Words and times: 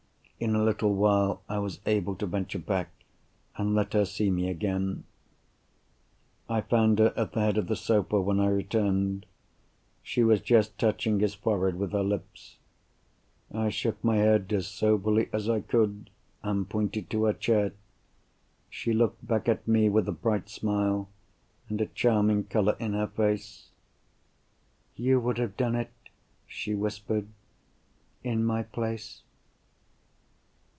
In 0.43 0.55
a 0.55 0.63
little 0.63 0.95
while 0.95 1.43
I 1.47 1.59
was 1.59 1.79
able 1.85 2.15
to 2.15 2.25
venture 2.25 2.57
back, 2.57 2.89
and 3.57 3.75
let 3.75 3.93
her 3.93 4.05
see 4.05 4.31
me 4.31 4.49
again. 4.49 5.03
I 6.49 6.61
found 6.61 6.97
her 6.97 7.13
at 7.15 7.33
the 7.33 7.41
head 7.41 7.59
of 7.59 7.67
the 7.67 7.75
sofa, 7.75 8.19
when 8.19 8.39
I 8.39 8.47
returned. 8.47 9.27
She 10.01 10.23
was 10.23 10.41
just 10.41 10.79
touching 10.79 11.19
his 11.19 11.35
forehead 11.35 11.77
with 11.77 11.91
her 11.91 12.01
lips. 12.01 12.57
I 13.53 13.69
shook 13.69 14.03
my 14.03 14.15
head 14.15 14.51
as 14.51 14.65
soberly 14.67 15.29
as 15.31 15.47
I 15.47 15.59
could, 15.61 16.09
and 16.41 16.67
pointed 16.67 17.11
to 17.11 17.25
her 17.25 17.33
chair. 17.33 17.73
She 18.67 18.93
looked 18.93 19.23
back 19.27 19.47
at 19.47 19.67
me 19.67 19.89
with 19.89 20.07
a 20.07 20.11
bright 20.11 20.49
smile, 20.49 21.07
and 21.69 21.79
a 21.79 21.85
charming 21.85 22.45
colour 22.45 22.75
in 22.79 22.93
her 22.93 23.05
face. 23.05 23.69
"You 24.95 25.19
would 25.19 25.37
have 25.37 25.55
done 25.55 25.75
it," 25.75 25.91
she 26.47 26.73
whispered, 26.73 27.27
"in 28.23 28.43
my 28.43 28.63
place!" 28.63 29.21